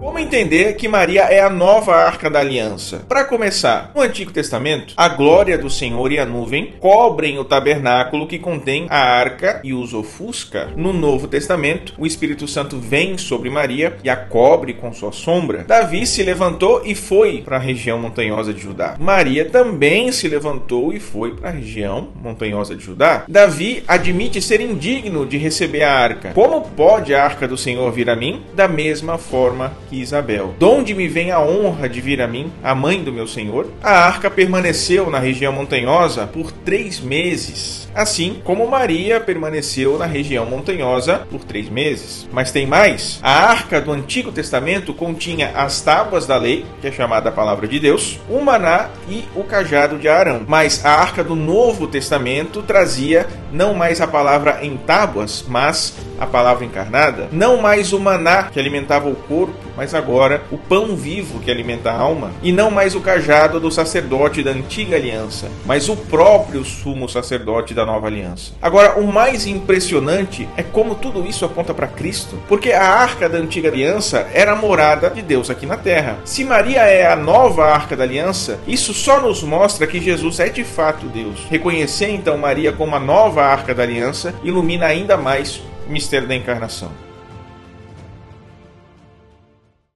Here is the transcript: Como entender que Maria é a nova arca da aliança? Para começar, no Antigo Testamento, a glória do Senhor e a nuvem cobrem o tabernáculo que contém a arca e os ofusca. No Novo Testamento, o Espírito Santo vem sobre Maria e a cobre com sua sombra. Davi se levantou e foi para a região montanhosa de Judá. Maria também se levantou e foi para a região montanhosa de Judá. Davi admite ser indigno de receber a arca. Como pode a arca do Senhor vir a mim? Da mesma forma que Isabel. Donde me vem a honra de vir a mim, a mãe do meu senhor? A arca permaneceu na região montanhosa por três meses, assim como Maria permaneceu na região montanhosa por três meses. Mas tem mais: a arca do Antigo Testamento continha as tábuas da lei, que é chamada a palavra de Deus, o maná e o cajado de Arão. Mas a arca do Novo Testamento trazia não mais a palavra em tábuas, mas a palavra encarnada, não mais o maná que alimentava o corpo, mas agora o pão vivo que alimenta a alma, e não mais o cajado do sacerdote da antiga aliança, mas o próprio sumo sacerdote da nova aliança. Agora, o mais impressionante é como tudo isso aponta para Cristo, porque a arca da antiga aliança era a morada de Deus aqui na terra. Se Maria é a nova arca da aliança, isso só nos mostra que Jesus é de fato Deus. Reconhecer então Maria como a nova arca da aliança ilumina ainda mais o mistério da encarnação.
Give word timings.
Como 0.00 0.16
entender 0.16 0.76
que 0.76 0.86
Maria 0.86 1.22
é 1.22 1.40
a 1.40 1.50
nova 1.50 1.92
arca 1.92 2.30
da 2.30 2.38
aliança? 2.38 3.02
Para 3.08 3.24
começar, 3.24 3.90
no 3.96 4.00
Antigo 4.00 4.30
Testamento, 4.30 4.94
a 4.96 5.08
glória 5.08 5.58
do 5.58 5.68
Senhor 5.68 6.12
e 6.12 6.20
a 6.20 6.24
nuvem 6.24 6.74
cobrem 6.78 7.36
o 7.36 7.44
tabernáculo 7.44 8.28
que 8.28 8.38
contém 8.38 8.86
a 8.88 8.96
arca 8.96 9.60
e 9.64 9.74
os 9.74 9.92
ofusca. 9.92 10.68
No 10.76 10.92
Novo 10.92 11.26
Testamento, 11.26 11.94
o 11.98 12.06
Espírito 12.06 12.46
Santo 12.46 12.78
vem 12.78 13.18
sobre 13.18 13.50
Maria 13.50 13.96
e 14.04 14.08
a 14.08 14.14
cobre 14.14 14.72
com 14.72 14.92
sua 14.92 15.10
sombra. 15.10 15.64
Davi 15.64 16.06
se 16.06 16.22
levantou 16.22 16.82
e 16.84 16.94
foi 16.94 17.42
para 17.42 17.56
a 17.56 17.60
região 17.60 17.98
montanhosa 17.98 18.54
de 18.54 18.60
Judá. 18.60 18.94
Maria 19.00 19.46
também 19.46 20.12
se 20.12 20.28
levantou 20.28 20.92
e 20.92 21.00
foi 21.00 21.34
para 21.34 21.48
a 21.48 21.52
região 21.52 22.10
montanhosa 22.22 22.76
de 22.76 22.84
Judá. 22.84 23.24
Davi 23.26 23.82
admite 23.88 24.40
ser 24.40 24.60
indigno 24.60 25.26
de 25.26 25.38
receber 25.38 25.82
a 25.82 25.92
arca. 25.92 26.30
Como 26.34 26.60
pode 26.60 27.12
a 27.16 27.24
arca 27.24 27.48
do 27.48 27.56
Senhor 27.56 27.90
vir 27.90 28.08
a 28.08 28.14
mim? 28.14 28.44
Da 28.54 28.68
mesma 28.68 29.18
forma 29.18 29.72
que 29.88 30.00
Isabel. 30.00 30.54
Donde 30.58 30.94
me 30.94 31.08
vem 31.08 31.30
a 31.30 31.40
honra 31.40 31.88
de 31.88 32.00
vir 32.00 32.20
a 32.20 32.26
mim, 32.26 32.52
a 32.62 32.74
mãe 32.74 33.02
do 33.02 33.12
meu 33.12 33.26
senhor? 33.26 33.66
A 33.82 34.06
arca 34.06 34.30
permaneceu 34.30 35.10
na 35.10 35.18
região 35.18 35.52
montanhosa 35.52 36.26
por 36.26 36.52
três 36.52 37.00
meses, 37.00 37.88
assim 37.94 38.40
como 38.44 38.68
Maria 38.68 39.20
permaneceu 39.20 39.98
na 39.98 40.06
região 40.06 40.46
montanhosa 40.46 41.26
por 41.30 41.44
três 41.44 41.68
meses. 41.68 42.28
Mas 42.32 42.52
tem 42.52 42.66
mais: 42.66 43.18
a 43.22 43.50
arca 43.50 43.80
do 43.80 43.92
Antigo 43.92 44.30
Testamento 44.30 44.92
continha 44.92 45.52
as 45.54 45.80
tábuas 45.80 46.26
da 46.26 46.36
lei, 46.36 46.64
que 46.80 46.88
é 46.88 46.92
chamada 46.92 47.28
a 47.30 47.32
palavra 47.32 47.66
de 47.66 47.78
Deus, 47.78 48.18
o 48.28 48.40
maná 48.40 48.90
e 49.08 49.24
o 49.34 49.42
cajado 49.42 49.98
de 49.98 50.08
Arão. 50.08 50.42
Mas 50.46 50.84
a 50.84 50.90
arca 50.90 51.24
do 51.24 51.34
Novo 51.34 51.86
Testamento 51.86 52.62
trazia 52.62 53.26
não 53.52 53.74
mais 53.74 54.00
a 54.00 54.06
palavra 54.06 54.58
em 54.62 54.76
tábuas, 54.76 55.44
mas 55.46 55.94
a 56.18 56.26
palavra 56.26 56.64
encarnada, 56.64 57.28
não 57.30 57.60
mais 57.60 57.92
o 57.92 58.00
maná 58.00 58.44
que 58.44 58.58
alimentava 58.58 59.08
o 59.08 59.14
corpo, 59.14 59.54
mas 59.76 59.94
agora 59.94 60.42
o 60.50 60.58
pão 60.58 60.96
vivo 60.96 61.38
que 61.38 61.50
alimenta 61.50 61.90
a 61.90 61.96
alma, 61.96 62.32
e 62.42 62.50
não 62.50 62.70
mais 62.70 62.94
o 62.94 63.00
cajado 63.00 63.60
do 63.60 63.70
sacerdote 63.70 64.42
da 64.42 64.50
antiga 64.50 64.96
aliança, 64.96 65.48
mas 65.64 65.88
o 65.88 65.96
próprio 65.96 66.64
sumo 66.64 67.08
sacerdote 67.08 67.74
da 67.74 67.86
nova 67.86 68.08
aliança. 68.08 68.52
Agora, 68.60 68.98
o 68.98 69.06
mais 69.06 69.46
impressionante 69.46 70.48
é 70.56 70.62
como 70.62 70.96
tudo 70.96 71.24
isso 71.24 71.44
aponta 71.44 71.72
para 71.72 71.86
Cristo, 71.86 72.36
porque 72.48 72.72
a 72.72 72.82
arca 72.82 73.28
da 73.28 73.38
antiga 73.38 73.68
aliança 73.68 74.26
era 74.32 74.52
a 74.52 74.56
morada 74.56 75.10
de 75.10 75.22
Deus 75.22 75.48
aqui 75.48 75.64
na 75.64 75.76
terra. 75.76 76.16
Se 76.24 76.44
Maria 76.44 76.82
é 76.82 77.06
a 77.06 77.16
nova 77.16 77.66
arca 77.66 77.96
da 77.96 78.02
aliança, 78.02 78.58
isso 78.66 78.92
só 78.92 79.20
nos 79.20 79.42
mostra 79.42 79.86
que 79.86 80.00
Jesus 80.00 80.40
é 80.40 80.48
de 80.48 80.64
fato 80.64 81.06
Deus. 81.06 81.46
Reconhecer 81.48 82.10
então 82.10 82.36
Maria 82.36 82.72
como 82.72 82.96
a 82.96 83.00
nova 83.00 83.37
arca 83.46 83.74
da 83.74 83.82
aliança 83.82 84.34
ilumina 84.42 84.86
ainda 84.86 85.16
mais 85.16 85.62
o 85.86 85.90
mistério 85.90 86.28
da 86.28 86.34
encarnação. 86.34 87.07